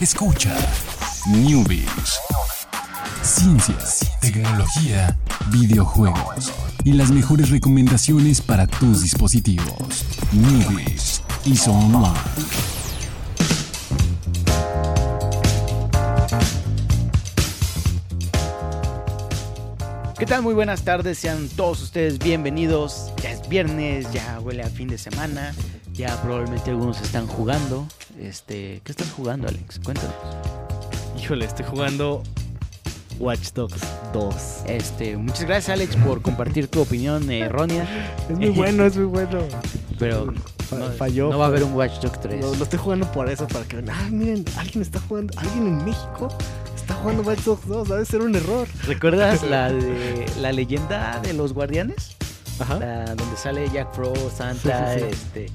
Escucha 0.00 0.56
Newbies. 1.28 2.18
Ciencias, 3.20 4.10
tecnología, 4.22 5.14
videojuegos 5.48 6.50
y 6.84 6.94
las 6.94 7.10
mejores 7.10 7.50
recomendaciones 7.50 8.40
para 8.40 8.66
tus 8.66 9.02
dispositivos. 9.02 10.06
Newbies 10.32 11.22
y 11.44 11.54
Online. 11.68 12.14
¿Qué 20.18 20.24
tal? 20.24 20.40
Muy 20.40 20.54
buenas 20.54 20.82
tardes, 20.82 21.18
sean 21.18 21.46
todos 21.50 21.82
ustedes 21.82 22.18
bienvenidos. 22.18 23.12
Ya 23.22 23.32
es 23.32 23.46
viernes, 23.50 24.10
ya 24.14 24.40
huele 24.40 24.62
a 24.62 24.70
fin 24.70 24.88
de 24.88 24.96
semana, 24.96 25.54
ya 25.92 26.16
probablemente 26.22 26.70
algunos 26.70 27.02
están 27.02 27.26
jugando. 27.26 27.86
Este, 28.20 28.80
¿qué 28.84 28.92
estás 28.92 29.10
jugando, 29.12 29.48
Alex? 29.48 29.80
Cuéntanos. 29.82 30.14
Híjole, 31.18 31.46
estoy 31.46 31.64
jugando 31.64 32.22
Watch 33.18 33.52
Dogs 33.54 33.80
2. 34.12 34.34
Este, 34.66 35.16
muchas 35.16 35.42
gracias, 35.44 35.70
Alex, 35.70 35.96
por 35.96 36.20
compartir 36.20 36.68
tu 36.68 36.82
opinión 36.82 37.30
errónea. 37.30 37.86
Es 38.28 38.36
muy 38.36 38.50
bueno, 38.50 38.84
es 38.84 38.96
muy 38.96 39.06
bueno. 39.06 39.38
Pero 39.98 40.26
no, 40.70 40.86
falló. 40.98 41.30
no 41.30 41.38
va 41.38 41.46
a 41.46 41.48
haber 41.48 41.64
un 41.64 41.72
Watch 41.72 42.00
Dogs 42.00 42.20
3. 42.20 42.40
Lo, 42.42 42.54
lo 42.54 42.64
estoy 42.64 42.78
jugando 42.78 43.10
por 43.10 43.28
eso, 43.30 43.46
para 43.48 43.64
que 43.64 43.76
vean. 43.76 43.90
Ah, 43.90 44.08
miren, 44.10 44.44
alguien 44.58 44.82
está 44.82 45.00
jugando, 45.00 45.32
alguien 45.38 45.66
en 45.66 45.84
México 45.84 46.28
está 46.76 46.94
jugando 46.94 47.22
Watch 47.22 47.40
Dogs 47.40 47.66
2. 47.66 47.88
Debe 47.88 48.04
ser 48.04 48.20
un 48.20 48.34
error. 48.36 48.68
¿Recuerdas 48.86 49.42
la 49.44 49.72
de 49.72 50.26
la 50.40 50.52
leyenda 50.52 51.20
de 51.22 51.32
los 51.32 51.54
guardianes? 51.54 52.16
Ajá. 52.58 52.78
La- 52.78 53.14
donde 53.14 53.36
sale 53.38 53.66
Jack 53.70 53.94
Frost, 53.94 54.36
Santa, 54.36 54.94
Sí, 54.94 55.00
sí, 55.00 55.06
sí. 55.06 55.12
este, 55.12 55.46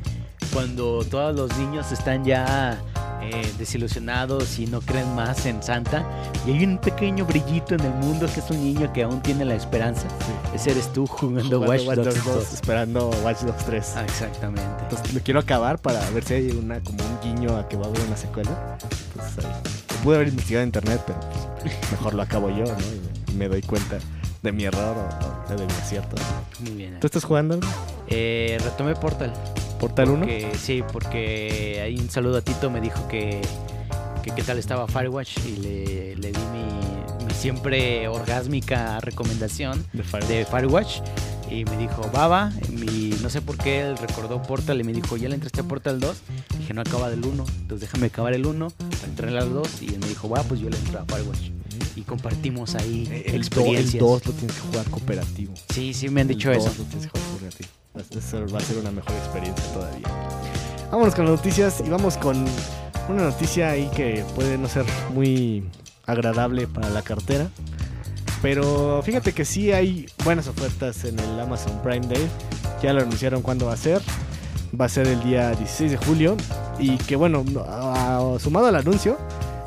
cuando 0.55 1.04
todos 1.04 1.36
los 1.36 1.58
niños 1.58 1.91
están 1.91 2.23
ya 2.23 2.82
eh, 3.22 3.54
desilusionados 3.58 4.58
y 4.58 4.68
no 4.68 4.80
creen 4.80 5.14
más 5.14 5.45
en 5.45 5.62
Santa, 5.62 6.05
y 6.48 6.52
hay 6.52 6.64
un 6.64 6.78
pequeño 6.78 7.26
brillito 7.26 7.76
en 7.76 7.81
el 7.81 7.94
mundo 7.95 8.25
que 8.34 8.39
es 8.39 8.50
un 8.50 8.64
niño 8.64 8.94
que 8.94 9.03
aún 9.03 9.22
tiene 9.22 9.44
la 9.44 9.56
esperanza. 9.56 10.08
Ese 10.53 10.72
eres 10.72 10.94
tú 10.94 11.08
jugando, 11.08 11.59
Jugando 11.59 11.88
Watch 11.89 11.97
Dogs 11.97 12.23
2. 12.23 12.53
esperando 12.53 13.09
Watch 13.22 13.42
Dogs 13.42 13.66
3. 13.66 13.94
Ah, 13.97 14.06
exactamente. 14.06 14.84
Entonces 14.84 15.14
lo 15.14 15.20
quiero 15.20 15.42
acabar 15.42 15.78
para 15.78 16.09
ver 16.12 16.23
si 16.23 16.36
hay 16.36 16.52
una 16.52 16.80
como 16.80 17.00
un 17.03 17.19
guiño 17.22 17.58
a 17.58 17.67
que 17.67 17.75
va 17.75 17.88
a 17.88 17.90
haber 17.90 18.00
una 18.03 18.16
secuela. 18.16 18.78
Entonces. 19.09 19.44
Lo 19.44 20.03
pude 20.03 20.16
haber 20.16 20.30
investigado 20.30 20.64
en 20.64 20.69
internet, 20.69 21.02
pero 21.06 21.19
pues, 21.62 21.92
mejor 21.92 22.14
lo 22.14 22.22
acabo 22.22 22.50
yo, 22.50 22.64
¿no? 22.64 22.75
Y 23.28 23.36
me, 23.36 23.50
doy 23.50 23.62
cuenta 23.62 23.97
de 24.42 24.52
mi 24.53 24.64
error 24.64 24.95
o, 24.95 25.53
o 25.53 25.58
de 25.58 25.66
mi 25.66 25.73
acierto. 25.73 26.16
Muy 26.62 26.72
bien. 26.72 26.97
¿Tú 27.02 27.08
estás 27.08 27.25
jugando 27.25 27.59
Eh, 28.08 28.58
retomé 28.64 28.95
Portal. 28.95 29.34
Portal 29.88 30.09
1? 30.09 30.19
Porque, 30.19 30.52
sí, 30.58 30.83
porque 30.91 31.81
ahí 31.83 31.95
un 32.00 32.09
saludo 32.09 32.38
a 32.38 32.41
Tito 32.41 32.69
me 32.72 32.81
dijo 32.81 33.08
que, 33.08 33.41
que 34.23 34.31
qué 34.31 34.41
tal 34.44 34.58
estaba 34.58 34.88
Firewatch 34.88 35.38
y 35.45 35.58
le, 35.58 36.16
le 36.16 36.31
di 36.31 36.39
mi, 36.53 37.25
mi 37.25 37.33
siempre 37.33 38.08
orgásmica 38.08 39.00
recomendación 39.02 39.86
De 39.94 40.03
Fire. 40.03 40.25
de 40.25 40.45
Firewatch 40.45 41.02
y 41.52 41.63
me 41.66 41.78
dijo, 41.78 42.09
Baba, 42.11 42.52
mi, 42.72 43.11
no 43.22 43.30
sé 43.30 43.39
por 43.41 43.58
qué 43.58 43.81
él 43.81 43.97
recordó 44.00 44.41
Portal 44.41 44.80
y 44.81 44.83
me 44.83 44.94
dijo, 44.94 45.16
ya 45.17 45.30
le 45.30 45.36
entraste 45.36 45.61
a 45.61 45.63
Portal 45.63 46.00
2, 46.00 46.17
dije, 46.58 46.73
no 46.73 46.81
acaba 46.81 47.11
del 47.11 47.23
1, 47.23 47.45
entonces 47.61 47.81
déjame 47.88 48.08
acabar 48.08 48.33
el 48.33 48.47
1, 48.47 48.67
entré 49.06 49.38
al 49.38 49.53
2 49.53 49.67
y 49.83 49.89
él 49.94 50.00
me 50.00 50.08
dijo, 50.08 50.28
va, 50.28 50.41
pues 50.41 50.59
yo 50.59 50.69
le 50.72 50.78
entro 50.78 51.00
a 51.00 51.06
Firewatch 51.06 51.52
y 51.95 52.02
compartimos 52.02 52.73
ahí 52.73 53.03
El, 53.11 53.22
do- 53.23 53.30
el 53.30 53.36
experiencias. 53.36 54.00
2 54.00 54.25
lo 54.25 54.31
tienes 54.33 54.56
que 54.56 54.61
jugar 54.67 54.86
cooperativo. 54.89 55.53
Sí, 55.72 55.94
sí 55.94 56.09
me 56.09 56.22
han 56.22 56.28
dicho 56.28 56.52
El 56.52 56.58
eso. 56.58 56.69
2 56.69 56.78
lo 56.80 56.83
tienes 56.86 57.03
que 57.06 57.09
jugar 57.19 57.30
cooperativo. 57.30 57.69
Eso 57.97 58.45
va 58.53 58.59
a 58.59 58.61
ser 58.61 58.77
una 58.77 58.91
mejor 58.91 59.13
experiencia 59.13 59.63
todavía. 59.73 60.07
Vámonos 60.91 61.15
con 61.15 61.25
las 61.25 61.35
noticias 61.35 61.81
y 61.85 61.89
vamos 61.89 62.17
con 62.17 62.45
una 63.09 63.23
noticia 63.23 63.71
ahí 63.71 63.89
que 63.95 64.23
puede 64.35 64.57
no 64.57 64.67
ser 64.67 64.85
muy 65.13 65.63
agradable 66.05 66.67
para 66.67 66.89
la 66.89 67.01
cartera. 67.01 67.47
Pero 68.41 69.01
fíjate 69.03 69.33
que 69.33 69.45
sí 69.45 69.71
hay 69.71 70.07
buenas 70.23 70.47
ofertas 70.47 71.03
en 71.05 71.19
el 71.19 71.39
Amazon 71.39 71.81
Prime 71.81 72.05
Day. 72.07 72.28
Ya 72.81 72.94
lo 72.94 73.01
anunciaron 73.01 73.41
cuándo 73.41 73.67
va 73.67 73.73
a 73.73 73.78
ser. 73.78 74.01
Va 74.79 74.85
a 74.85 74.89
ser 74.89 75.07
el 75.07 75.23
día 75.23 75.51
16 75.51 75.91
de 75.91 75.97
julio. 75.97 76.38
Y 76.78 76.97
que 76.97 77.16
bueno, 77.16 77.44
sumado 78.39 78.67
al 78.67 78.75
anuncio, 78.75 79.17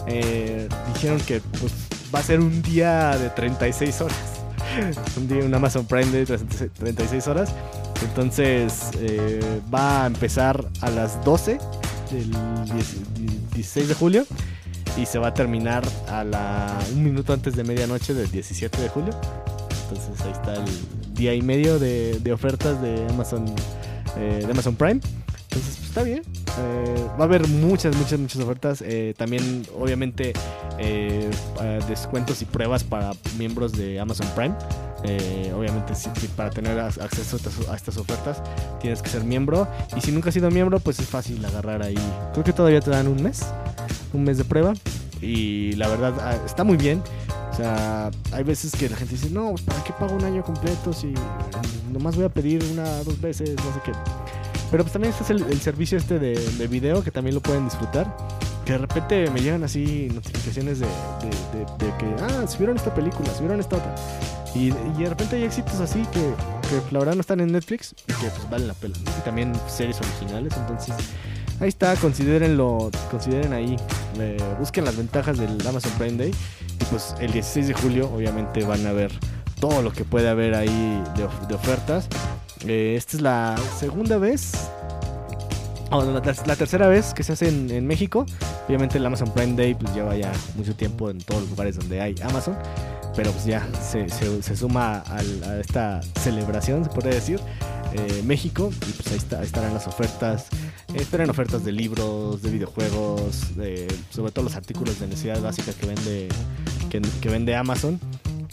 eh, 0.06 0.68
dijeron 0.94 1.18
que 1.20 1.40
pues, 1.60 1.72
va 2.14 2.20
a 2.20 2.22
ser 2.22 2.40
un 2.40 2.62
día 2.62 3.16
de 3.16 3.30
36 3.30 4.00
horas. 4.02 4.18
un 5.16 5.28
día, 5.28 5.44
un 5.44 5.54
Amazon 5.54 5.86
Prime 5.86 6.06
Day 6.12 6.24
de 6.24 6.38
36 6.68 7.26
horas. 7.26 7.54
Entonces 8.02 8.90
eh, 9.00 9.40
va 9.72 10.04
a 10.04 10.06
empezar 10.06 10.64
a 10.80 10.90
las 10.90 11.24
12 11.24 11.58
del 12.10 12.30
10 12.72 13.54
16 13.54 13.88
de 13.88 13.94
julio 13.94 14.26
y 14.96 15.06
se 15.06 15.18
va 15.18 15.28
a 15.28 15.34
terminar 15.34 15.84
a 16.08 16.22
la 16.24 16.78
un 16.92 17.02
minuto 17.02 17.32
antes 17.32 17.56
de 17.56 17.64
medianoche 17.64 18.14
del 18.14 18.30
17 18.30 18.80
de 18.80 18.88
julio. 18.88 19.14
Entonces 19.82 20.20
ahí 20.24 20.32
está 20.32 20.54
el 20.54 21.14
día 21.14 21.34
y 21.34 21.42
medio 21.42 21.78
de, 21.78 22.32
ofertas 22.32 22.80
de 22.80 23.06
Amazon 23.08 23.46
eh, 24.16 24.42
de 24.44 24.50
Amazon 24.50 24.76
Prime. 24.76 25.00
Entonces 25.50 25.76
pues, 25.76 25.88
está 25.88 26.02
bien. 26.02 26.22
Eh, 26.60 27.06
va 27.18 27.20
a 27.20 27.24
haber 27.24 27.46
muchas, 27.48 27.96
muchas, 27.96 28.18
muchas 28.18 28.42
ofertas. 28.42 28.82
Eh, 28.84 29.14
también 29.16 29.66
obviamente 29.78 30.32
eh, 30.78 31.30
descuentos 31.88 32.42
y 32.42 32.44
pruebas 32.44 32.84
para 32.84 33.12
miembros 33.38 33.72
de 33.72 33.98
Amazon 33.98 34.26
Prime. 34.34 34.54
Obviamente 35.56 35.92
para 36.36 36.50
tener 36.50 36.76
ac- 36.76 37.00
acceso 37.00 37.38
a 37.70 37.76
estas, 37.76 37.96
ofertas 37.98 38.42
tienes 38.80 39.00
que 39.00 39.08
ser 39.08 39.22
miembro 39.22 39.68
y 39.96 40.00
si 40.00 40.10
nunca 40.10 40.28
has 40.30 40.34
sido 40.34 40.50
miembro 40.50 40.80
pues 40.80 40.98
es 40.98 41.06
fácil 41.06 41.44
agarrar 41.44 41.82
ahí 41.82 41.94
creo 42.32 42.44
que 42.44 42.52
todavía 42.52 42.80
te 42.80 42.90
dan 42.90 43.06
un 43.06 43.22
mes 43.22 43.44
un 44.12 44.24
mes 44.24 44.38
de 44.38 44.44
prueba 44.44 44.74
y 45.22 45.72
la 45.74 45.86
verdad 45.88 46.14
ah, 46.20 46.36
está 46.44 46.64
muy 46.64 46.76
bien 46.76 47.00
o 47.52 47.56
sea 47.56 48.10
hay 48.32 48.42
veces 48.42 48.72
que 48.72 48.88
la 48.88 48.96
gente 48.96 49.14
dice 49.14 49.30
no 49.30 49.54
para 49.64 49.82
qué 49.84 49.92
pago 49.92 50.14
un 50.16 50.24
año 50.24 50.42
completo 50.42 50.92
si 50.92 51.14
nomás 51.92 52.16
voy 52.16 52.24
a 52.24 52.28
pedir 52.28 52.62
una 52.72 52.84
dos 53.04 53.20
veces 53.20 53.50
no 53.56 53.72
sé 53.74 53.80
qué 53.84 53.92
pero 54.70 54.84
pues 54.84 54.92
también 54.92 55.14
está 55.18 55.32
el, 55.32 55.42
el 55.44 55.60
servicio 55.60 55.98
este 55.98 56.18
de, 56.18 56.34
de 56.34 56.66
video 56.66 57.02
que 57.02 57.10
también 57.10 57.34
lo 57.34 57.40
pueden 57.40 57.64
disfrutar 57.64 58.14
que 58.64 58.72
de 58.72 58.78
repente 58.78 59.30
me 59.30 59.40
llegan 59.40 59.64
así 59.64 60.08
notificaciones 60.12 60.80
de, 60.80 60.86
de- 60.86 61.96
que 61.98 62.06
ah 62.22 62.46
subieron 62.46 62.76
esta 62.76 62.94
película 62.94 63.32
subieron 63.34 63.60
esta 63.60 63.76
otra 63.76 63.94
y, 64.54 64.68
y 64.68 65.02
de 65.02 65.08
repente 65.08 65.36
hay 65.36 65.44
éxitos 65.44 65.80
así 65.80 66.00
que, 66.12 66.20
que 66.68 66.82
la 66.92 66.98
verdad 67.00 67.14
no 67.14 67.20
están 67.20 67.40
en 67.40 67.52
Netflix 67.52 67.94
y 68.06 68.12
que 68.14 68.28
pues 68.28 68.48
valen 68.50 68.66
la 68.68 68.74
pena. 68.74 68.94
Y 69.18 69.20
también 69.22 69.52
series 69.68 69.98
originales. 70.00 70.54
Entonces, 70.56 70.94
ahí 71.60 71.68
está, 71.68 71.94
considérenlo, 71.96 72.90
consideren 73.10 73.52
ahí, 73.52 73.76
eh, 74.18 74.38
busquen 74.58 74.86
las 74.86 74.96
ventajas 74.96 75.36
del 75.36 75.64
Amazon 75.66 75.92
Prime 75.98 76.16
Day. 76.16 76.34
Y 76.80 76.84
pues 76.86 77.14
el 77.20 77.30
16 77.30 77.68
de 77.68 77.74
julio, 77.74 78.10
obviamente, 78.12 78.64
van 78.64 78.86
a 78.86 78.92
ver 78.92 79.12
todo 79.60 79.82
lo 79.82 79.92
que 79.92 80.04
puede 80.04 80.28
haber 80.30 80.54
ahí 80.54 81.02
de, 81.14 81.28
de 81.46 81.54
ofertas. 81.54 82.08
Eh, 82.66 82.94
esta 82.96 83.16
es 83.16 83.22
la 83.22 83.56
segunda 83.78 84.18
vez. 84.18 84.52
o 85.90 86.02
la, 86.04 86.20
ter- 86.20 86.46
la 86.46 86.56
tercera 86.56 86.86
vez 86.88 87.14
que 87.14 87.22
se 87.22 87.32
hace 87.32 87.48
en, 87.48 87.86
México. 87.86 88.26
Obviamente 88.66 88.98
el 88.98 89.06
Amazon 89.06 89.32
Prime 89.32 89.54
Day 89.54 89.74
pues 89.74 89.94
lleva 89.94 90.16
ya 90.16 90.32
mucho 90.56 90.74
tiempo 90.74 91.08
en 91.10 91.18
todos 91.18 91.42
los 91.42 91.50
lugares 91.50 91.76
donde 91.76 92.00
hay 92.00 92.14
Amazon 92.22 92.56
pero 93.16 93.32
pues 93.32 93.46
ya 93.46 93.66
se, 93.82 94.08
se- 94.10 94.56
suma 94.56 95.02
a 95.08 95.20
esta 95.58 96.00
celebración, 96.20 96.84
se 96.84 96.90
podría 96.90 97.14
decir, 97.14 97.40
eh, 97.92 98.22
México, 98.24 98.70
y 98.88 98.92
pues 98.92 99.08
ahí, 99.10 99.16
está- 99.16 99.40
ahí 99.40 99.46
estarán 99.46 99.74
las 99.74 99.88
ofertas, 99.88 100.46
eh, 100.94 100.98
esperen 101.00 101.28
ofertas 101.28 101.64
de 101.64 101.72
libros, 101.72 102.42
de 102.42 102.50
videojuegos, 102.50 103.56
de- 103.56 103.88
sobre 104.10 104.30
todo 104.30 104.44
los 104.44 104.54
artículos 104.54 105.00
de 105.00 105.08
necesidad 105.08 105.40
básica 105.42 105.72
que 105.72 105.86
vende, 105.86 106.28
que 107.20 107.28
vende 107.28 107.56
Amazon, 107.56 107.98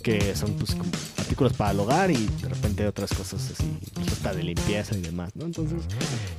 que 0.05 0.35
son 0.35 0.53
pues 0.53 0.75
como 0.75 0.91
artículos 1.17 1.53
para 1.53 1.71
el 1.71 1.79
hogar 1.79 2.11
y 2.11 2.27
de 2.39 2.47
repente 2.47 2.85
otras 2.85 3.11
cosas 3.11 3.41
así, 3.51 3.75
pues, 3.91 4.07
hasta 4.11 4.35
de 4.35 4.43
limpieza 4.43 4.95
y 4.95 5.01
demás, 5.01 5.31
¿no? 5.33 5.45
Entonces, 5.45 5.81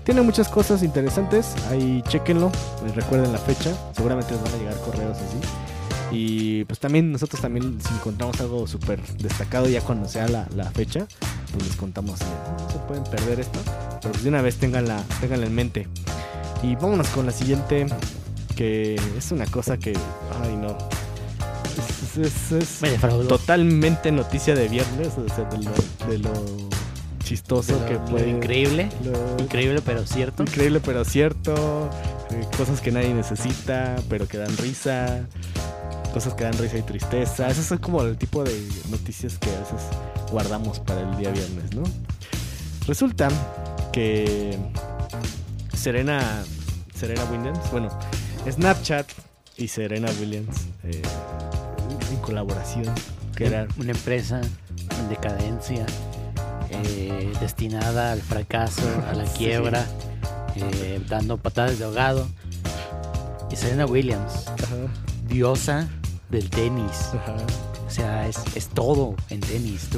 tiene 0.05 0.23
muchas 0.23 0.49
cosas 0.49 0.85
interesantes, 0.85 1.49
ahí 1.69 2.01
chequenlo, 2.07 2.53
recuerden 2.95 3.33
la 3.33 3.39
fecha, 3.39 3.77
seguramente 3.97 4.31
les 4.35 4.43
van 4.45 4.55
a 4.55 4.57
llegar 4.59 4.81
correos 4.83 5.19
así. 5.19 5.39
Y 6.13 6.65
pues 6.67 6.79
también 6.79 7.11
nosotros 7.11 7.43
también 7.43 7.81
si 7.83 7.93
encontramos 7.93 8.41
algo 8.41 8.69
súper 8.69 9.03
destacado 9.17 9.69
ya 9.69 9.81
cuando 9.81 10.09
sea 10.09 10.29
la, 10.29 10.47
la 10.55 10.71
fecha, 10.71 11.09
pues 11.51 11.67
les 11.67 11.75
contamos, 11.75 12.21
no 12.21 12.71
se 12.71 12.79
pueden 12.87 13.03
perder 13.03 13.41
esto, 13.41 13.59
pero 14.01 14.13
pues 14.13 14.23
de 14.23 14.29
una 14.29 14.43
vez 14.43 14.59
tenganla, 14.59 15.03
tenganla 15.21 15.47
en 15.47 15.55
mente. 15.57 15.89
Y 16.63 16.77
vámonos 16.77 17.09
con 17.09 17.27
la 17.27 17.33
siguiente, 17.33 17.89
que 18.55 18.95
es 19.19 19.33
una 19.33 19.47
cosa 19.47 19.77
que, 19.77 19.93
ay 20.41 20.57
no, 20.57 20.79
es, 22.19 22.53
es- 22.53 22.83
es- 22.83 23.01
totalmente 23.29 24.11
noticia 24.13 24.55
de 24.55 24.69
viernes, 24.69 25.09
o 25.17 25.27
sea, 25.35 25.45
de 25.45 25.59
lo, 25.59 25.73
de 26.09 26.19
lo 26.19 26.33
chistoso 27.25 27.75
De 27.79 27.81
lo- 27.81 27.87
que 28.05 28.11
puede... 28.11 28.29
increíble, 28.31 28.89
lo- 29.05 29.43
increíble 29.43 29.83
pero 29.85 30.07
cierto. 30.07 30.43
Increíble 30.43 30.81
pero 30.85 31.05
cierto. 31.05 31.91
eh, 32.31 32.47
cosas 32.57 32.81
que 32.81 32.91
nadie 32.93 33.13
necesita, 33.15 33.97
pero 34.09 34.27
que 34.29 34.39
dan 34.39 34.57
risa. 34.59 35.21
Cosas 36.15 36.35
que 36.35 36.45
dan 36.45 36.55
risa 36.57 36.79
y 36.79 36.83
tristeza. 36.83 37.49
Esos 37.49 37.67
son 37.67 37.79
como 37.79 38.01
el 38.03 38.17
tipo 38.17 38.43
de 38.43 38.57
noticias 38.91 39.37
que 39.39 39.51
a 39.51 39.59
veces 39.61 39.81
guardamos 40.33 40.81
para 40.81 41.01
el 41.03 41.17
día 41.19 41.31
viernes, 41.31 41.75
¿no? 41.75 41.83
Resulta 42.87 43.29
que 43.93 44.57
Serena 45.77 46.43
Serena 46.95 47.23
Williams, 47.31 47.59
bueno, 47.71 47.91
Snapchat 48.51 49.07
y 49.59 49.69
Serena 49.69 50.09
Williams 50.21 50.57
eh, 50.85 51.03
en 52.17 52.23
colaboración. 52.23 52.95
Que 53.37 53.47
era 53.47 53.69
Una 53.79 53.93
empresa 53.93 54.41
en 54.41 55.09
decadencia, 55.11 55.85
eh, 56.71 57.33
destinada 57.41 58.13
al 58.13 58.23
fracaso, 58.23 58.83
a 59.11 59.15
la 59.15 59.27
Sí. 59.27 59.39
quiebra, 59.39 59.85
eh, 60.57 61.01
dando 61.09 61.37
patadas 61.37 61.79
de 61.79 61.85
ahogado. 61.85 62.27
Y 63.51 63.57
Serena 63.57 63.87
Williams, 63.87 64.47
Ajá, 64.49 64.75
diosa 65.29 65.87
del 66.31 66.49
tenis. 66.51 67.11
ajá. 67.15 67.37
O 67.87 67.91
sea, 67.91 68.27
es, 68.27 68.39
es 68.57 68.69
todo 68.69 69.15
en 69.31 69.41
tenis. 69.41 69.89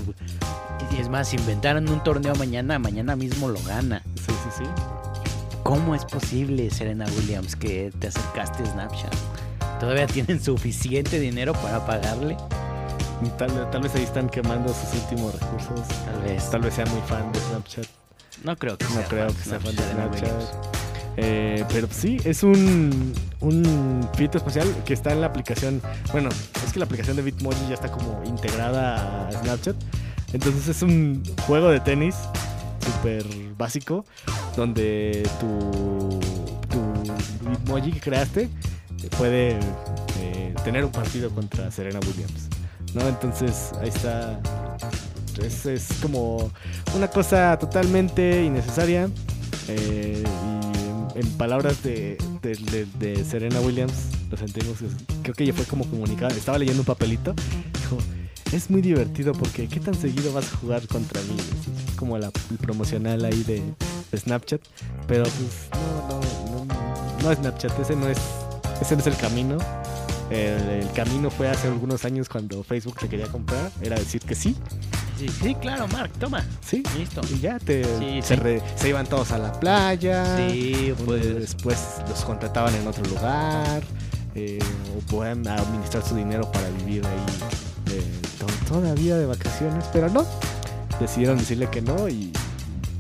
Y 0.97 1.01
es 1.01 1.09
más, 1.09 1.29
si 1.29 1.37
inventaran 1.37 1.89
un 1.89 2.03
torneo 2.05 2.35
mañana, 2.35 2.79
mañana 2.79 3.17
mismo 3.17 3.49
lo 3.49 3.61
gana. 3.63 4.03
Sí, 4.17 4.33
sí, 4.45 4.65
sí. 4.65 4.65
¿Cómo 5.63 5.95
es 5.95 6.05
posible, 6.05 6.71
Serena 6.71 7.07
Williams, 7.17 7.57
que 7.57 7.91
te 7.99 8.09
acercaste 8.09 8.63
a 8.65 8.67
Snapchat? 8.67 9.15
¿Todavía 9.81 10.07
tienen 10.07 10.43
suficiente 10.43 11.21
dinero 11.21 11.53
para 11.55 11.85
pagarle? 11.87 12.37
Tal, 13.37 13.71
tal 13.71 13.83
vez 13.83 13.95
ahí 13.95 14.03
están 14.03 14.29
quemando 14.29 14.73
sus 14.73 15.03
últimos 15.03 15.39
recursos. 15.41 15.89
Tal 16.05 16.23
vez. 16.23 16.51
Tal 16.51 16.61
vez 16.63 16.75
sea 16.75 16.87
muy 16.87 17.01
fan 17.03 17.33
de 17.33 17.41
Snapchat. 17.41 17.87
No 18.45 18.57
creo 18.57 18.79
que 18.79 18.85
No 18.85 18.91
sea 18.93 19.05
creo 19.09 19.29
fan 19.29 19.37
que 19.37 19.43
sea 19.43 19.61
fan 19.61 19.77
de 19.77 19.83
Snapchat. 19.83 20.43
Eh, 21.17 21.65
pero 21.73 21.89
sí, 21.91 22.19
es 22.25 22.45
un, 22.45 23.13
un 23.41 24.09
filtro 24.17 24.39
especial 24.39 24.69
que 24.85 24.95
está 24.95 25.13
en 25.13 25.21
la 25.21 25.27
aplicación. 25.27 25.83
Bueno, 26.13 26.29
es 26.65 26.73
que 26.73 26.79
la 26.79 26.85
aplicación 26.85 27.17
de 27.17 27.23
Bitmoji 27.23 27.69
ya 27.69 27.75
está 27.75 27.91
como 27.91 28.23
integrada 28.25 29.29
a 29.29 29.33
Snapchat. 29.33 29.77
Entonces 30.33 30.69
es 30.69 30.83
un 30.83 31.23
juego 31.47 31.71
de 31.71 31.81
tenis 31.81 32.15
súper 32.85 33.25
básico 33.57 34.05
donde 34.57 35.29
tu, 35.41 36.21
tu 36.69 37.51
Bitmoji 37.51 37.93
que 37.93 38.01
creaste 38.01 38.49
puede 39.17 39.59
eh, 40.21 40.55
tener 40.65 40.85
un 40.85 40.91
partido 40.93 41.31
contra 41.31 41.71
Serena 41.71 42.01
Williams. 42.07 42.49
¿no? 42.95 43.07
Entonces 43.09 43.71
ahí 43.81 43.89
está. 43.89 44.41
Es, 45.43 45.67
es 45.67 45.89
como 46.03 46.51
una 46.97 47.09
cosa 47.09 47.57
totalmente 47.59 48.43
innecesaria. 48.45 49.09
eh, 49.69 50.23
y 51.15 51.19
en, 51.19 51.31
palabras 51.37 51.83
de, 51.83 52.17
de- 52.43 53.25
Serena 53.25 53.61
Williams, 53.61 53.93
lo 54.31 54.37
sentimos. 54.37 54.79
Creo 55.23 55.35
que 55.35 55.45
ella 55.45 55.53
fue 55.53 55.65
como 55.65 55.85
comunicada. 55.89 56.35
Estaba 56.35 56.59
leyendo 56.59 56.83
un 56.83 56.87
papelito. 56.87 57.35
Dijo: 57.81 57.99
Es 58.53 58.69
muy 58.71 58.81
divertido 58.83 59.33
porque 59.33 59.69
¿qué 59.69 59.79
tan 59.81 59.95
seguido 59.95 60.33
vas 60.33 60.53
a 60.53 60.57
jugar 60.57 60.87
contra 60.89 61.21
mí? 61.23 61.37
Como 61.97 62.19
la, 62.19 62.31
el 62.51 62.59
promocional 62.59 63.25
ahí 63.25 63.43
de, 63.45 63.63
Snapchat. 64.17 64.61
Pero 65.07 65.25
pues 65.25 65.69
no, 66.09 66.21
no, 66.21 66.65
no, 66.65 67.23
no 67.23 67.31
es 67.33 67.39
Snapchat. 67.39 67.79
Ese 67.81 67.95
no 67.97 68.09
es, 68.09 68.19
ese 68.81 68.95
no 68.95 69.01
es 69.01 69.07
el 69.07 69.17
camino. 69.17 69.59
El, 70.31 70.39
el 70.83 70.93
camino 70.93 71.31
fue 71.31 71.49
hace 71.49 71.69
algunos 71.69 72.05
años 72.05 72.29
cuando 72.29 72.63
Facebook 72.63 72.97
te 72.99 73.09
quería 73.09 73.27
comprar. 73.29 73.71
Era 73.81 73.97
decir 73.99 74.21
que 74.23 74.35
sí. 74.35 74.57
Sí, 75.19 75.29
sí, 75.29 75.55
claro, 75.57 75.89
Mark, 75.89 76.13
toma. 76.21 76.45
Sí. 76.65 76.83
Listo. 76.97 77.21
Y 77.35 77.41
ya 77.41 77.59
te, 77.59 77.83
Sí, 77.99 78.21
se, 78.23 78.35
sí. 78.35 78.41
re- 78.41 78.63
se 78.77 78.89
iban 78.91 79.07
todos 79.07 79.33
a 79.33 79.39
la 79.39 79.53
playa. 79.59 80.37
Sí, 80.37 80.95
pues. 81.05 81.35
después 81.41 81.79
los 82.09 82.25
contrataban 82.25 82.75
en 82.75 82.87
otro 82.87 83.05
lugar. 83.05 83.83
eh, 84.35 84.59
o 84.97 85.01
podían 85.11 85.47
administrar 85.49 86.05
su 86.07 86.15
dinero 86.15 86.51
para 86.53 86.69
vivir 86.71 87.05
ahí 87.05 87.95
eh, 87.97 88.03
to- 88.39 88.75
todavía 88.75 89.17
de 89.17 89.27
vacaciones. 89.27 89.85
Pero 89.93 90.09
no. 90.11 90.25
Decidieron 91.01 91.39
decirle 91.39 91.69
que 91.71 91.81
no 91.81 92.09
y 92.09 92.33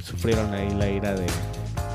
sufrieron 0.02 0.52
ahí 0.54 0.70
la 0.70 0.88
ira 0.88 1.12
de. 1.14 1.26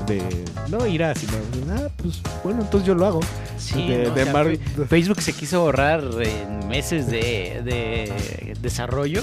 de 0.06 0.44
no 0.68 0.86
ira, 0.86 1.14
sino. 1.14 1.32
Ah, 1.76 1.88
pues 1.96 2.20
bueno, 2.44 2.62
entonces 2.62 2.86
yo 2.86 2.94
lo 2.94 3.04
hago. 3.06 3.20
Sí, 3.58 3.86
de, 3.88 4.04
¿no? 4.04 4.12
O 4.12 4.14
de 4.14 4.24
sea, 4.24 4.32
Mar- 4.32 4.46
Fe- 4.46 4.86
Facebook 4.88 5.20
se 5.20 5.32
quiso 5.32 5.58
ahorrar 5.60 6.02
en 6.22 6.68
meses 6.68 7.06
de, 7.06 7.62
de 7.64 8.54
desarrollo 8.60 9.22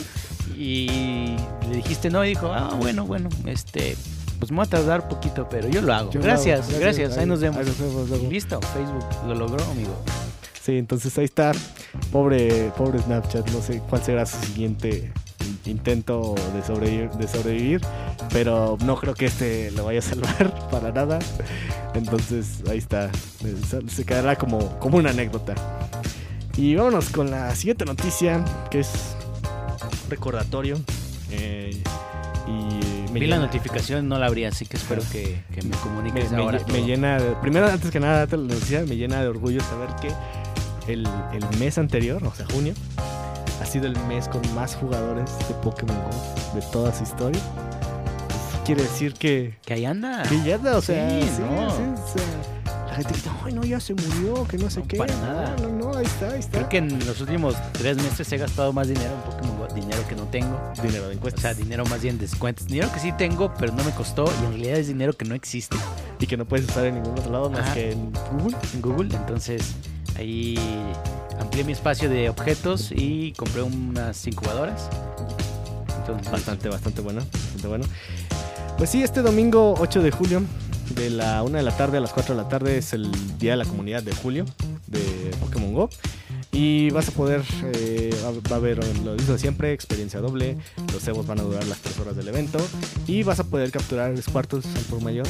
y 0.58 1.36
le 1.70 1.76
dijiste 1.76 2.10
no 2.10 2.24
y 2.26 2.30
dijo, 2.30 2.52
ah, 2.54 2.76
bueno, 2.80 3.06
bueno, 3.06 3.30
este, 3.46 3.96
pues 4.40 4.52
me 4.52 4.58
voy 4.58 4.66
a 4.66 4.70
tardar 4.70 5.08
poquito, 5.08 5.48
pero 5.50 5.68
yo 5.70 5.82
lo 5.82 5.94
hago. 5.94 6.12
yo 6.12 6.20
lo 6.20 6.26
gracias, 6.26 6.70
hago. 6.70 6.80
gracias, 6.80 7.18
ahí 7.18 7.26
nos 7.26 7.40
vemos. 7.40 7.58
ahí 7.58 7.66
nos 7.66 7.80
vemos 7.80 8.10
luego. 8.10 8.30
Listo, 8.30 8.60
Facebook 8.62 9.06
lo 9.28 9.36
logró, 9.36 9.64
amigo. 9.72 9.96
Sí, 10.64 10.78
entonces 10.78 11.18
ahí 11.18 11.26
está. 11.26 11.54
Pobre, 12.12 12.72
pobre 12.78 13.00
Snapchat. 13.00 13.50
No 13.50 13.62
sé 13.62 13.82
cuál 13.90 14.04
será 14.04 14.28
su 14.28 14.38
siguiente 14.46 15.12
in- 15.66 15.72
intento 15.72 16.36
de 16.56 16.62
sobrevivir, 16.64 17.10
de 17.12 17.28
sobrevivir. 17.28 17.82
Pero 18.32 18.78
no 18.86 18.96
creo 18.96 19.16
que 19.16 19.26
este 19.26 19.72
lo 19.72 19.86
vaya 19.86 20.00
a 20.00 20.04
salvar 20.04 20.70
para 20.72 20.92
nada. 20.92 21.18
Entonces 21.94 22.64
ahí 22.70 22.78
está. 22.78 23.10
Se- 23.90 24.06
quedará 24.06 24.36
como, 24.38 24.80
como 24.80 24.98
una 24.98 25.10
anécdota. 25.12 25.56
Y 26.58 26.76
vámonos 26.76 27.10
con 27.10 27.32
la 27.32 27.54
siguiente 27.56 27.86
noticia, 27.86 28.44
que 28.70 28.80
es 28.82 29.16
recordatorio. 30.10 30.80
Eh, 31.32 31.82
y 32.48 33.12
me 33.12 33.20
Vi 33.20 33.28
la 33.28 33.36
llena- 33.38 33.46
notificación, 33.46 34.08
no 34.10 34.18
la 34.20 34.26
abrí, 34.26 34.44
así 34.46 34.66
que 34.66 34.78
espero 34.78 35.02
que, 35.12 35.44
que 35.54 35.62
me 35.62 35.76
comuniques 35.78 36.32
me 36.32 36.38
ahora. 36.38 36.60
me 36.72 36.82
llena 36.84 37.20
de- 37.20 37.36
primero 37.36 37.68
antes 37.68 37.92
que 37.92 38.00
nada 38.00 38.20
date 38.20 38.36
la 38.38 38.54
noticia 38.54 38.82
me 38.88 38.96
llena 38.98 39.22
de 39.22 39.28
orgullo 39.28 39.62
saber 39.62 39.90
que 40.02 40.92
el, 40.92 41.08
el 41.34 41.60
mes 41.60 41.78
anterior 41.78 42.22
o 42.26 42.34
sea 42.34 42.46
junio 42.52 42.74
ha 43.62 43.66
sido 43.66 43.86
el 43.86 43.98
mes 44.08 44.28
con 44.28 44.42
más 44.56 44.76
jugadores 44.76 45.30
de 45.48 45.54
Pokémon 45.64 45.96
Go 45.96 46.56
de 46.56 46.62
toda 46.72 46.94
su 46.94 47.04
historia 47.04 47.40
quiere 48.66 48.84
decir 48.84 49.14
que 49.14 49.58
Que 49.66 49.74
ahí 49.74 49.86
anda. 49.86 50.24
que 50.24 50.42
ya 50.44 50.58
o 50.58 50.82
sea, 50.82 51.10
Sí, 51.10 51.28
sí, 51.36 51.42
no. 51.42 51.70
sí, 51.70 51.82
o 51.82 52.08
sea, 52.08 52.88
la 52.88 52.96
gente 52.96 53.14
dice 53.14 53.30
ay 53.46 53.54
no 53.54 53.64
ya 53.64 53.80
se 53.80 53.94
murió 53.94 54.46
que 54.48 54.58
no 54.58 54.70
sé 54.70 54.82
No, 54.82 54.88
qué 54.88 54.98
para 54.98 55.16
nada. 55.16 55.56
no 55.62 55.70
no 55.70 55.92
no 55.92 55.98
ahí 55.98 56.06
está 56.06 56.32
ahí 56.32 56.40
está 56.40 56.58
Creo 56.58 56.70
que 56.70 56.78
en 56.78 57.06
los 57.06 57.22
últimos 57.22 57.56
tres 57.74 57.98
meses 57.98 58.32
he 58.32 58.38
gastado 58.38 58.74
más 58.74 58.88
dinero 58.88 59.12
en 59.14 59.22
Pokémon 59.32 59.58
Go, 59.60 59.68
dinero 59.74 60.04
que 60.10 60.16
no 60.16 60.24
tengo. 60.26 60.60
dinero 60.82 61.04
de 61.04 61.10
O 61.10 61.12
encuestas 61.12 61.42
sea, 61.42 61.54
dinero 61.54 61.86
más 61.86 62.02
bien 62.02 62.18
descuentos. 62.18 62.68
Dinero 62.68 62.92
que 62.94 63.00
sí 63.00 63.12
tengo, 63.18 63.54
pero 63.58 63.72
no 63.74 63.84
me 63.84 63.92
costó 63.92 64.26
y 64.42 64.46
en 64.46 64.52
realidad 64.52 64.78
es 64.78 64.88
dinero 64.88 65.14
que 65.14 65.26
no 65.26 65.36
existe 65.36 65.78
y 66.20 66.28
que 66.28 66.36
no 66.38 66.46
puedes 66.46 66.68
usar 66.70 66.86
en 66.86 66.96
ningún 66.96 67.18
otro 67.18 67.32
lado 67.32 67.50
más 67.50 67.74
que 67.74 67.92
en 67.94 68.12
Google 68.38 68.58
en 68.74 68.82
Google. 68.82 69.16
Entonces 69.16 69.74
ahí 70.18 70.60
amplié 71.40 71.64
mi 71.64 71.72
espacio 71.72 72.10
de 72.10 72.30
objetos 72.30 72.92
y 72.92 73.32
compré 73.34 73.62
unas 73.64 74.28
incubadoras. 74.28 74.90
Entonces, 76.02 76.32
Bastante, 76.32 76.68
bastante 76.68 77.02
bueno, 77.02 77.22
bastante 77.32 77.68
bueno. 77.68 77.86
Pues 78.82 78.90
sí, 78.90 79.04
este 79.04 79.22
domingo 79.22 79.76
8 79.78 80.02
de 80.02 80.10
julio, 80.10 80.42
de 80.96 81.12
la 81.12 81.44
1 81.44 81.56
de 81.56 81.62
la 81.64 81.78
tarde 81.78 81.98
a 81.98 82.02
las 82.02 82.14
4 82.14 82.34
de 82.36 82.42
la 82.42 82.50
tarde, 82.50 82.80
es 82.80 82.94
el 82.94 83.12
Día 83.38 83.52
de 83.52 83.58
la 83.58 83.66
Comunidad 83.66 84.02
de 84.02 84.12
Julio 84.16 84.44
de 84.88 85.30
Pokémon 85.40 85.72
Go. 85.72 85.88
Y 86.52 86.90
vas 86.90 87.08
a 87.08 87.12
poder, 87.12 87.44
eh, 87.76 88.10
va- 88.50 88.56
a 88.56 88.58
haber 88.58 88.80
lo 89.06 89.14
mismo 89.14 89.38
siempre, 89.38 89.72
experiencia 89.72 90.20
doble. 90.20 90.58
Los 90.92 91.04
cebos 91.04 91.28
van 91.28 91.40
a 91.40 91.44
durar 91.44 91.64
las 91.68 91.78
3 91.78 92.00
horas 92.00 92.16
del 92.16 92.28
evento. 92.28 92.58
Y 93.06 93.22
vas 93.22 93.40
a 93.40 93.44
poder 93.44 93.70
capturar 93.70 94.20
Squirtles 94.20 94.66
al 94.66 94.82
por 94.86 95.00
mayor. 95.04 95.28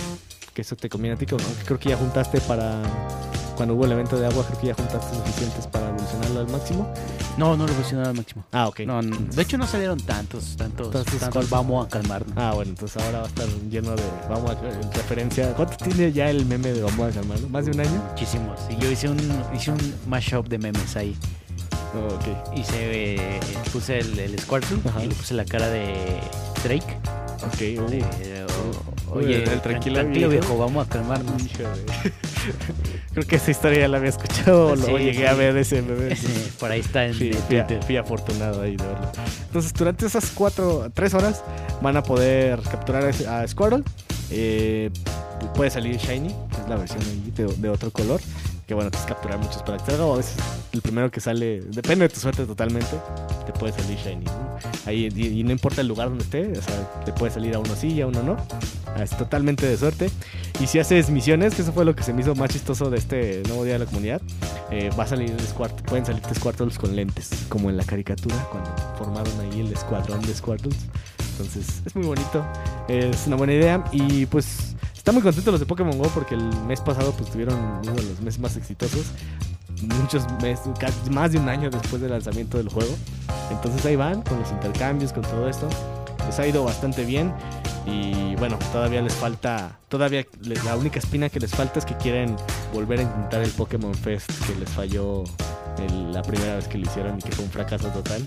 Que 0.53 0.61
eso 0.61 0.77
te 0.77 0.87
conviene 0.87 1.15
a 1.15 1.19
ti, 1.19 1.25
que 1.25 1.35
creo 1.65 1.77
que 1.77 1.89
ya 1.89 1.97
juntaste 1.97 2.39
para. 2.39 2.81
Cuando 3.55 3.75
hubo 3.75 3.85
el 3.85 3.91
evento 3.91 4.17
de 4.19 4.25
agua, 4.25 4.43
creo 4.47 4.59
que 4.59 4.67
ya 4.67 4.73
juntaste 4.73 5.15
suficientes 5.15 5.67
para 5.67 5.89
evolucionarlo 5.89 6.39
al 6.39 6.47
máximo. 6.49 6.91
No, 7.37 7.55
no 7.55 7.65
lo 7.67 7.73
funcionó 7.73 8.05
al 8.07 8.13
máximo. 8.15 8.43
Ah, 8.51 8.67
ok. 8.67 8.81
No, 8.81 9.01
no, 9.01 9.15
de 9.17 9.41
hecho 9.41 9.57
no 9.57 9.67
salieron 9.67 9.99
tantos, 9.99 10.55
tantos, 10.57 10.87
cuantos. 10.89 11.49
Vamos 11.49 11.85
a 11.85 11.89
calmarnos. 11.89 12.33
Ah, 12.35 12.53
bueno, 12.55 12.71
entonces 12.71 13.01
ahora 13.03 13.19
va 13.19 13.25
a 13.25 13.27
estar 13.27 13.47
lleno 13.69 13.91
de. 13.95 14.03
Vamos 14.29 14.49
a 14.51 14.53
en 14.53 14.91
referencia. 14.93 15.53
¿Cuánto 15.53 15.77
tiene 15.77 16.11
ya 16.11 16.29
el 16.29 16.45
meme 16.45 16.73
de 16.73 16.81
Vamos 16.81 17.07
a 17.15 17.21
llamarlo? 17.21 17.47
¿Más 17.49 17.65
de 17.65 17.71
un 17.71 17.79
año? 17.81 18.03
Muchísimos. 18.09 18.59
Y 18.69 18.75
yo 18.81 18.89
hice 18.91 19.09
un, 19.09 19.19
hice 19.55 19.71
un 19.71 19.93
mashup 20.07 20.47
de 20.47 20.57
memes 20.57 20.95
ahí. 20.95 21.15
Oh, 21.93 22.13
ok. 22.15 22.57
Hice, 22.57 23.15
eh, 23.15 23.39
puse 23.71 23.99
el, 23.99 24.17
el 24.17 24.39
Squirtle 24.39 24.79
y 25.03 25.07
le 25.07 25.15
puse 25.15 25.33
la 25.33 25.45
cara 25.45 25.67
de 25.69 26.19
Drake. 26.63 26.97
Ok, 27.43 27.55
uh, 27.85 27.89
de- 27.89 27.97
de- 28.19 28.40
oye, 29.13 29.39
tranquilo, 29.41 29.61
tranquilo, 29.99 30.29
viejo. 30.29 30.47
viejo, 30.47 30.57
vamos 30.57 30.87
a 30.87 30.89
calmarnos. 30.89 31.41
Creo 33.13 33.27
que 33.27 33.35
esa 33.35 33.51
historia 33.51 33.81
ya 33.81 33.87
la 33.87 33.97
había 33.97 34.09
escuchado 34.09 34.67
o 34.67 34.77
Sí, 34.77 34.91
llegué 34.93 35.13
sí. 35.19 35.25
a 35.25 35.33
ver 35.33 35.57
ese 35.57 35.81
meme. 35.81 36.15
Por 36.59 36.71
ahí 36.71 36.79
está 36.79 37.05
en 37.05 37.13
Fui, 37.13 37.31
Twitter. 37.47 37.99
afortunado 37.99 38.61
ahí 38.61 38.75
de 38.77 38.83
verlo. 38.85 39.11
Entonces, 39.47 39.73
durante 39.73 40.05
esas 40.05 40.31
cuatro, 40.31 40.89
tres 40.93 41.13
horas 41.13 41.43
van 41.81 41.97
a 41.97 42.03
poder 42.03 42.59
capturar 42.61 43.03
a 43.03 43.47
Squirtle. 43.47 43.83
Eh, 44.29 44.89
puede 45.55 45.69
salir 45.69 45.97
Shiny, 45.97 46.29
que 46.29 46.61
es 46.61 46.69
la 46.69 46.77
versión 46.77 47.01
de, 47.35 47.45
de 47.45 47.69
otro 47.69 47.91
color. 47.91 48.21
Que 48.65 48.73
bueno, 48.73 48.89
tienes 48.89 49.05
que 49.05 49.13
capturar 49.13 49.37
muchos 49.39 49.61
para 49.63 49.77
que. 49.77 49.91
O 49.95 50.13
a 50.13 50.17
veces 50.17 50.35
el 50.71 50.81
primero 50.81 51.11
que 51.11 51.19
sale, 51.19 51.59
depende 51.61 52.07
de 52.07 52.13
tu 52.13 52.21
suerte 52.21 52.45
totalmente, 52.45 52.95
te 53.45 53.51
puede 53.51 53.73
salir 53.73 53.97
Shiny. 53.97 54.23
¿no? 54.23 54.57
Ahí, 54.85 55.09
y, 55.13 55.39
y 55.39 55.43
no 55.43 55.51
importa 55.51 55.81
el 55.81 55.87
lugar 55.87 56.07
donde 56.07 56.23
esté, 56.23 56.57
o 56.57 56.61
sea, 56.61 57.03
te 57.03 57.11
puede 57.11 57.33
salir 57.33 57.53
a 57.55 57.59
uno 57.59 57.75
sí 57.75 57.89
y 57.89 58.01
a 58.01 58.07
uno 58.07 58.23
no. 58.23 58.37
Ah, 58.95 59.03
Es 59.03 59.17
totalmente 59.17 59.65
de 59.65 59.77
suerte. 59.77 60.09
Y 60.59 60.67
si 60.67 60.79
haces 60.79 61.09
misiones, 61.09 61.55
que 61.55 61.61
eso 61.61 61.73
fue 61.73 61.85
lo 61.85 61.95
que 61.95 62.03
se 62.03 62.13
me 62.13 62.21
hizo 62.21 62.35
más 62.35 62.49
chistoso 62.49 62.89
de 62.89 62.97
este 62.97 63.41
nuevo 63.47 63.63
día 63.63 63.73
de 63.73 63.79
la 63.79 63.85
comunidad, 63.85 64.21
eh, 64.69 64.89
va 64.97 65.03
a 65.03 65.07
salir 65.07 65.35
Squart 65.41 65.81
pueden 65.81 66.05
salir 66.05 66.21
Squirtles 66.33 66.77
con 66.77 66.95
lentes, 66.95 67.29
como 67.49 67.69
en 67.69 67.77
la 67.77 67.83
caricatura, 67.83 68.35
cuando 68.51 68.73
formaron 68.97 69.33
ahí 69.39 69.61
el 69.61 69.71
escuadrón 69.71 70.21
de 70.21 70.33
Squirtles. 70.33 70.77
Entonces, 71.31 71.81
es 71.85 71.95
muy 71.95 72.05
bonito, 72.05 72.45
es 72.87 73.25
una 73.27 73.35
buena 73.37 73.53
idea. 73.53 73.83
Y 73.91 74.25
pues, 74.27 74.75
están 74.95 75.15
muy 75.15 75.23
contentos 75.23 75.51
los 75.53 75.59
de 75.59 75.65
Pokémon 75.65 75.97
Go 75.97 76.09
porque 76.13 76.35
el 76.35 76.43
mes 76.67 76.79
pasado 76.81 77.11
pues 77.13 77.31
tuvieron 77.31 77.55
uno 77.55 77.93
de 77.93 78.03
los 78.03 78.21
meses 78.21 78.39
más 78.39 78.55
exitosos. 78.57 79.07
muchos 79.81 80.29
meses, 80.41 80.67
más 81.09 81.31
de 81.31 81.39
un 81.39 81.49
año 81.49 81.69
después 81.71 82.01
del 82.01 82.11
lanzamiento 82.11 82.57
del 82.57 82.69
juego. 82.69 82.95
Entonces 83.49 83.83
ahí 83.85 83.95
van 83.95 84.21
con 84.21 84.39
los 84.39 84.51
intercambios, 84.51 85.11
con 85.11 85.23
todo 85.23 85.49
esto. 85.49 85.67
Les 86.27 86.37
ha 86.37 86.45
ido 86.45 86.63
bastante 86.63 87.03
bien. 87.03 87.33
Y 87.85 88.35
bueno, 88.35 88.59
todavía 88.71 89.01
les 89.01 89.13
falta, 89.13 89.79
todavía 89.89 90.25
la 90.65 90.75
única 90.75 90.99
espina 90.99 91.29
que 91.29 91.39
les 91.39 91.51
falta 91.51 91.79
es 91.79 91.85
que 91.85 91.95
quieren 91.97 92.35
volver 92.73 92.99
a 92.99 93.03
intentar 93.03 93.41
el 93.41 93.49
Pokémon 93.51 93.93
Fest 93.93 94.29
que 94.45 94.55
les 94.55 94.69
falló 94.69 95.23
la 95.89 96.21
primera 96.21 96.55
vez 96.55 96.67
que 96.67 96.77
lo 96.77 96.85
hicieron 96.85 97.17
y 97.17 97.21
que 97.21 97.31
fue 97.31 97.45
un 97.45 97.51
fracaso 97.51 97.87
total. 97.89 98.25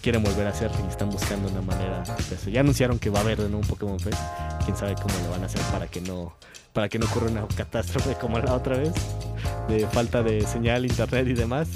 Quieren 0.00 0.22
volver 0.22 0.46
a 0.46 0.50
hacer 0.50 0.70
y 0.82 0.88
están 0.88 1.10
buscando 1.10 1.48
una 1.48 1.60
manera 1.60 2.02
de 2.02 2.12
hacer. 2.12 2.50
Ya 2.50 2.60
anunciaron 2.60 2.98
que 2.98 3.10
va 3.10 3.18
a 3.18 3.22
haber 3.22 3.36
de 3.36 3.48
nuevo 3.48 3.58
un 3.58 3.68
Pokémon 3.68 4.00
Fest. 4.00 4.18
Quién 4.64 4.76
sabe 4.76 4.94
cómo 4.94 5.14
lo 5.24 5.32
van 5.32 5.42
a 5.42 5.46
hacer 5.46 5.60
para 5.72 5.88
que 5.88 6.00
no, 6.00 6.32
para 6.72 6.88
que 6.88 6.98
no 6.98 7.06
ocurra 7.06 7.30
una 7.30 7.46
catástrofe 7.48 8.14
como 8.14 8.38
la 8.38 8.54
otra 8.54 8.78
vez 8.78 8.92
de 9.68 9.86
falta 9.88 10.22
de 10.22 10.46
señal, 10.46 10.86
internet 10.86 11.26
y 11.28 11.34
demás. 11.34 11.68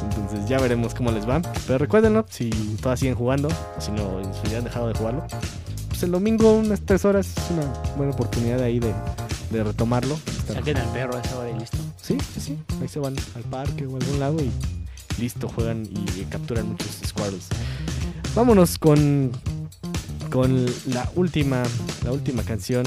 Entonces 0.00 0.48
ya 0.48 0.58
veremos 0.58 0.94
cómo 0.94 1.10
les 1.10 1.28
va. 1.28 1.42
Pero 1.66 1.78
recuérdenlo, 1.78 2.24
si 2.30 2.48
todavía 2.80 2.96
siguen 2.96 3.14
jugando, 3.14 3.48
o 3.48 3.80
si 3.80 3.90
no, 3.90 4.22
si 4.42 4.50
ya 4.50 4.58
han 4.58 4.64
dejado 4.64 4.88
de 4.88 4.94
jugarlo, 4.94 5.26
pues 5.96 6.02
el 6.02 6.10
domingo 6.12 6.52
unas 6.52 6.82
3 6.82 7.04
horas 7.06 7.26
es 7.26 7.50
una 7.50 7.64
buena 7.96 8.12
oportunidad 8.12 8.60
ahí 8.60 8.78
de, 8.80 8.92
de 9.50 9.64
retomarlo. 9.64 10.18
Saquen 10.46 10.76
al 10.76 10.88
perro 10.92 11.16
a 11.16 11.20
esa 11.22 11.38
hora 11.38 11.48
y 11.50 11.58
listo. 11.58 11.78
Sí, 12.02 12.18
sí, 12.34 12.38
sí. 12.40 12.58
Ahí 12.82 12.88
se 12.88 12.98
van 12.98 13.16
al 13.34 13.42
parque 13.44 13.86
o 13.86 13.94
a 13.94 13.98
algún 13.98 14.20
lado 14.20 14.36
y 14.42 14.50
listo, 15.18 15.48
juegan 15.48 15.84
y 15.90 16.22
capturan 16.24 16.68
muchos 16.68 17.00
Squirtles. 17.06 17.46
Vámonos 18.34 18.78
con, 18.78 19.32
con 20.30 20.66
la 20.92 21.10
última, 21.14 21.62
la 22.04 22.12
última 22.12 22.42
canción. 22.42 22.84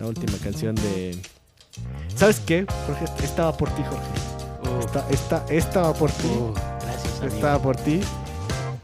La 0.00 0.08
última 0.08 0.36
canción 0.38 0.74
de. 0.74 1.16
¿Sabes 2.16 2.40
qué? 2.40 2.66
Jorge, 2.88 3.04
estaba 3.24 3.56
por 3.56 3.70
ti, 3.70 3.82
Jorge. 3.88 4.84
Esta, 4.84 5.06
esta, 5.10 5.44
estaba 5.48 5.94
por 5.94 6.10
ti. 6.10 6.26
Uh, 6.26 6.52
gracias, 6.82 7.20
amigo. 7.20 7.34
Estaba 7.36 7.62
por 7.62 7.76
ti. 7.76 8.00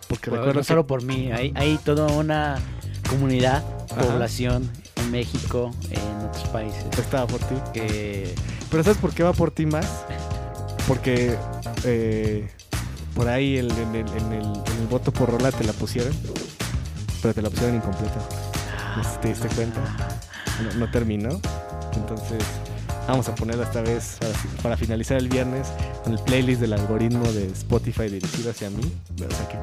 Porque 0.09 0.31
Bueno, 0.31 0.45
recuerdo 0.45 0.55
no 0.55 0.61
que- 0.61 0.65
solo 0.69 0.87
por 0.87 1.03
mí, 1.03 1.33
hay, 1.33 1.53
hay 1.57 1.77
toda 1.79 2.07
una 2.13 2.57
comunidad, 3.09 3.65
Ajá. 3.91 4.03
población 4.03 4.71
en 4.97 5.11
México, 5.11 5.71
en 5.91 6.27
otros 6.27 6.49
países, 6.49 6.85
estaba 6.99 7.27
por 7.27 7.41
ti. 7.41 7.55
que 7.73 8.35
Pero 8.71 8.83
¿sabes 8.85 8.99
por 8.99 9.13
qué 9.15 9.23
va 9.23 9.33
por 9.33 9.51
ti 9.51 9.67
más? 9.67 9.87
Porque 10.87 11.37
eh, 11.85 12.49
por 13.15 13.29
ahí 13.29 13.57
el- 13.57 13.71
en, 13.73 13.95
el, 13.95 14.09
en 14.09 14.33
el- 14.33 14.63
en 14.73 14.81
el 14.81 14.87
voto 14.91 15.13
por 15.13 15.31
rola 15.31 15.51
te 15.53 15.65
la 15.65 15.73
pusieron, 15.73 16.13
pero 17.23 17.35
te 17.35 17.43
la 17.43 17.51
pusieron 17.51 17.77
incompleta. 17.77 18.19
Te 19.23 19.29
diste 19.29 19.49
cuenta. 19.49 19.81
No, 20.63 20.87
no 20.87 20.91
terminó. 20.91 21.41
Entonces 21.95 22.43
vamos 23.07 23.29
a 23.29 23.35
ponerla 23.35 23.65
esta 23.65 23.81
vez 23.83 24.17
para, 24.21 24.33
para 24.63 24.77
finalizar 24.77 25.17
el 25.19 25.29
viernes 25.29 25.69
con 26.05 26.13
el 26.13 26.19
playlist 26.21 26.61
del 26.61 26.73
algoritmo 26.73 27.25
de 27.33 27.47
Spotify 27.49 28.09
dirigido 28.09 28.51
hacia 28.51 28.71
mí. 28.71 28.93
O 29.15 29.35
sea 29.35 29.49
que 29.49 29.57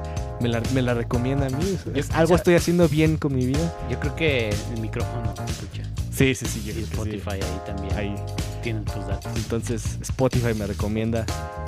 me 0.48 0.50
la, 0.50 0.62
me 0.74 0.82
la 0.84 0.94
recomienda 0.94 1.48
a 1.48 1.50
mí. 1.50 1.78
Yo- 1.86 2.04
algo 2.14 2.24
o 2.24 2.28
sea- 2.28 2.36
estoy 2.38 2.56
haciendo 2.56 2.88
bien 2.88 3.18
con 3.18 3.34
mi 3.36 3.46
vida. 3.46 3.74
yo 3.90 4.00
creo 4.00 4.16
que 4.16 4.50
el 4.74 4.82
micrófono 4.82 5.34
se 5.36 5.52
escucha. 5.52 5.84
Sí, 6.14 6.36
sí, 6.36 6.46
sí. 6.46 6.62
Yo 6.64 6.72
Y 6.72 6.84
creo 6.84 7.04
que 7.04 7.12
sí. 7.12 7.18
Spotify 7.18 7.30
ahí 7.44 7.62
también 7.66 7.96
Ahí. 7.98 8.16
tienen 8.62 8.86
tus 8.86 9.06
datos. 9.08 9.32
Entonces 9.36 9.98
Spotify 10.02 10.54
me 10.54 10.68
recomienda 10.68 11.26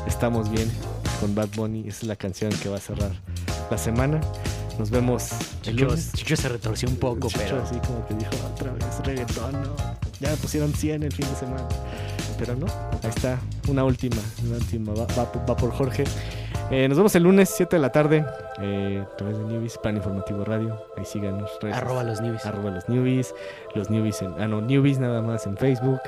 Estamos 0.07 0.49
bien 0.51 0.71
con 1.19 1.33
Bad 1.35 1.49
Bunny. 1.55 1.81
Esa 1.87 1.97
es 2.01 2.03
la 2.03 2.15
canción 2.15 2.51
que 2.51 2.69
va 2.69 2.77
a 2.77 2.79
cerrar 2.79 3.11
la 3.71 3.77
semana. 3.77 4.21
Nos 4.79 4.89
vemos 4.91 5.29
Chicho. 5.63 5.87
Chicho 6.13 6.35
se 6.37 6.47
retorció 6.49 6.87
un 6.87 6.97
poco, 6.97 7.27
Chicho 7.29 7.39
pero 7.43 7.63
así 7.63 7.75
como 7.85 8.05
que 8.07 8.13
dijo 8.13 8.29
otra 8.53 8.71
vez 8.73 8.85
reggaetón, 9.03 9.51
no. 9.63 9.75
Ya 10.19 10.29
me 10.29 10.37
pusieron 10.37 10.71
100 10.73 11.01
el 11.03 11.11
fin 11.11 11.25
de 11.27 11.35
semana. 11.35 11.67
Pero 12.37 12.55
no, 12.55 12.67
ahí 12.67 13.09
está, 13.09 13.39
una 13.67 13.83
última, 13.83 14.17
una 14.45 14.57
última, 14.57 14.93
va, 14.93 15.05
va- 15.17 15.31
va 15.49 15.57
por 15.57 15.71
Jorge. 15.71 16.03
Eh, 16.69 16.87
nos 16.89 16.97
vemos 16.97 17.15
el 17.15 17.23
lunes, 17.23 17.49
7 17.55 17.77
de 17.77 17.81
la 17.81 17.91
tarde, 17.93 18.25
eh, 18.59 19.01
a 19.05 19.15
través 19.15 19.37
de 19.37 19.45
Newbies, 19.45 19.77
Plan 19.77 19.95
Informativo 19.95 20.43
Radio. 20.43 20.77
Ahí 20.97 21.05
síganos. 21.05 21.49
redes 21.61 21.77
arroba 21.77 22.03
los 22.03 22.19
newbies. 22.19 22.45
arroba 22.45 22.71
los 22.71 22.89
newbies, 22.89 23.33
los 23.73 23.89
newbies 23.89 24.21
en, 24.21 24.33
ah 24.37 24.47
no, 24.49 24.59
newbies 24.59 24.99
nada 24.99 25.21
más 25.21 25.45
en 25.47 25.55
Facebook, 25.55 26.01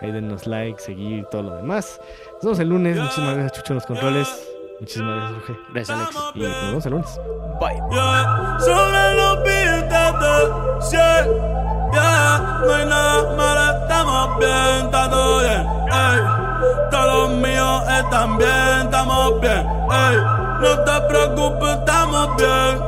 ahí 0.00 0.12
denos 0.12 0.46
like, 0.46 0.80
seguir 0.80 1.18
y 1.20 1.24
todo 1.30 1.42
lo 1.42 1.56
demás. 1.56 2.00
Nos 2.34 2.42
vemos 2.44 2.58
el 2.60 2.68
lunes, 2.68 2.96
muchísimas 2.96 3.34
gracias 3.34 3.52
Chucho 3.54 3.72
en 3.72 3.74
los 3.74 3.86
controles, 3.86 4.48
muchísimas 4.78 5.16
gracias 5.16 5.46
Jorge, 5.46 5.60
Gracias, 5.72 5.98
Alex. 5.98 6.16
y 6.34 6.38
nos 6.40 6.62
vemos 6.68 6.86
el 6.86 6.92
lunes. 6.92 7.20
Bye. 7.60 7.82
Yeah, 7.90 8.56
sobre 8.60 9.14
los 9.16 9.42
billetes 9.42 10.20
de 10.20 10.82
100. 10.90 11.54
Yeah, 11.92 12.60
no 12.64 12.72
hay 12.72 12.86
nada 12.86 13.36
malo, 13.36 13.82
estamos 13.82 14.38
bien, 14.38 14.84
está 14.86 15.10
todo 15.10 15.40
bien. 15.40 15.66
Ey, 15.90 16.43
todos 16.90 17.06
los 17.06 17.30
míos 17.30 17.82
están 17.88 18.38
bien, 18.38 18.80
estamos 18.84 19.40
bien. 19.40 19.66
Ey, 19.90 20.16
no 20.60 20.78
te 20.84 21.00
preocupes, 21.08 21.70
estamos 21.78 22.36
bien. 22.36 22.82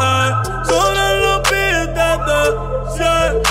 Ey, 0.00 0.30
los 1.24 1.42
billetes 1.50 2.18
de 2.26 2.40
100. 2.96 3.42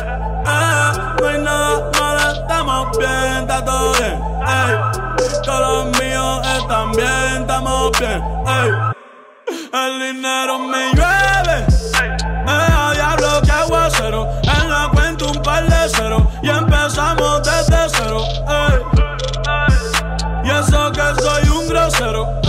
Eh, 0.46 0.92
no 1.22 1.28
hay 1.28 1.42
nada 1.42 1.92
malo, 2.00 2.32
estamos 2.32 2.98
bien, 2.98 3.42
está 3.42 3.66
todo 3.66 3.94
bien. 3.94 4.22
Ey, 4.48 5.42
todos 5.44 5.86
los 5.86 6.02
míos 6.02 6.48
están 6.58 6.92
bien, 6.92 7.42
estamos 7.42 7.92
bien. 8.00 8.24
Ey. 8.48 9.00
El 9.72 10.00
dinero 10.00 10.60
me 10.60 10.92
llueve. 10.94 11.66
A 12.48 12.94
diablo 12.94 13.42
que 13.44 13.52
aguacero. 13.52 14.28
En 14.44 14.70
la 14.70 14.90
cuenta 14.92 15.26
un 15.26 15.42
par 15.42 15.64
de 15.64 15.90
cero. 15.90 16.28
Y 16.42 16.50
empezamos 16.50 17.44
desde 17.44 17.59
soy 21.16 21.50
un 21.50 21.68
grosero. 21.68 22.49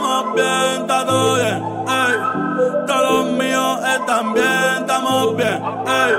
Estamos 0.00 0.34
bien, 0.34 0.80
está 0.80 1.06
todo 1.06 1.34
bien. 1.36 1.62
Ey. 1.88 2.86
Todos 2.86 3.10
los 3.10 3.32
míos 3.32 3.78
están 3.98 4.34
bien, 4.34 4.74
estamos 4.80 5.36
bien. 5.36 5.62
Ey. 5.86 6.14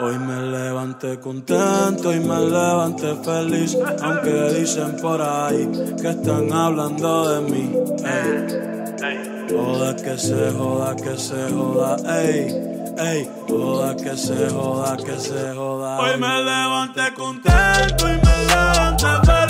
Hoy 0.00 0.18
me 0.18 0.42
levanté 0.42 1.20
contento 1.20 2.12
y 2.12 2.18
me 2.20 2.40
levanté 2.40 3.14
feliz, 3.22 3.78
aunque 4.02 4.54
dicen 4.58 4.96
por 5.00 5.22
ahí 5.22 5.70
que 6.00 6.10
están 6.10 6.52
hablando 6.52 7.28
de 7.28 7.40
mí. 7.50 7.72
Ey. 8.04 8.74
Joda 9.50 9.94
que 9.94 10.18
se 10.18 10.50
joda, 10.52 10.96
que 10.96 11.16
se 11.16 11.50
joda, 11.50 11.96
ey, 12.20 12.94
ey. 12.98 13.30
Joda 13.48 13.94
que 13.94 14.16
se 14.16 14.50
joda, 14.50 14.96
que 14.96 15.18
se 15.20 15.54
joda. 15.54 16.00
Hoy 16.00 16.18
me 16.18 16.42
levanté 16.42 17.14
contento 17.14 18.08
y 18.08 18.14
me 18.26 18.36
levanté 18.46 19.06
feliz, 19.26 19.43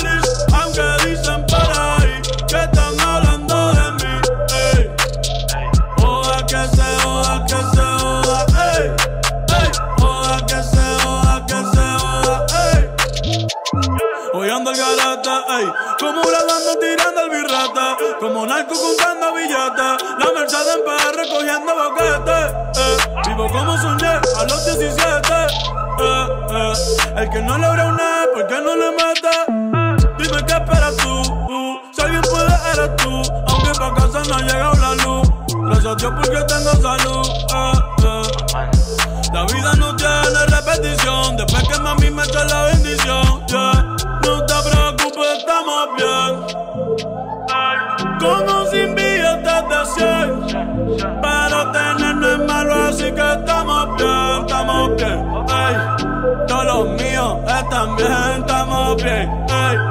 contando 18.73 19.35
billetes. 19.35 20.03
La 20.19 20.33
Mercedes 20.35 20.77
en 20.77 20.85
PR 20.85 21.17
recogiendo 21.17 21.73
boquete. 21.75 22.39
Eh. 22.81 22.97
Vivo 23.27 23.49
como 23.51 23.77
soñé 23.79 24.07
a 24.09 24.45
los 24.49 24.65
17. 24.65 25.05
Eh, 26.01 26.27
eh. 26.51 26.73
El 27.17 27.31
que 27.31 27.41
no 27.43 27.59
logra 27.59 27.87
una, 27.87 28.25
¿por 28.33 28.47
qué 28.47 28.61
no 28.61 28.75
le 28.77 28.91
mete? 28.91 30.05
Dime 30.19 30.45
qué 30.47 30.55
esperas 30.55 30.97
tú. 30.97 31.21
Uh, 31.21 31.81
si 31.93 32.03
alguien 32.03 32.23
puede, 32.23 32.55
eres 32.73 32.97
tú. 32.97 33.23
Aunque 33.49 33.79
pa' 33.79 33.95
casa 33.95 34.23
no 34.29 34.35
ha 34.35 34.41
llegado 34.41 34.75
la 34.75 34.95
luz. 35.05 35.29
Gracias 35.67 35.87
a 35.87 35.95
Dios 35.95 36.13
porque 36.17 36.43
tengo 36.43 36.71
salud. 36.83 37.27
Eh, 37.55 37.73
eh. 38.05 38.71
La 39.33 39.45
vida 39.47 39.75
no 39.77 39.97
tiene 39.97 40.47
repetición. 40.47 41.37
Después 41.37 41.69
que 41.69 41.79
mami 41.81 42.11
me 42.11 42.23
echa 42.23 42.45
la 42.45 42.63
bendición. 42.65 43.45
No 44.25 44.47
te 44.47 44.55
preocupes, 44.71 45.39
estamos 45.39 45.89
bien. 45.97 46.74
Como 48.25 48.67
sin 48.67 48.95
billetes 48.95 49.63
de 49.71 49.81
100. 49.95 50.65
Pero 51.23 51.73
tener 51.73 52.15
no 52.17 52.29
es 52.29 52.39
malo, 52.39 52.75
así 52.89 53.13
que 53.13 53.33
estamos 53.33 53.97
bien, 53.97 54.41
estamos 54.41 54.97
bien. 54.97 55.19
Ey. 55.49 56.47
Todos 56.49 56.65
los 56.65 56.89
míos 57.01 57.37
están 57.47 57.97
bien, 57.97 58.41
estamos 58.41 59.03
bien. 59.03 59.47
Ey. 59.49 59.84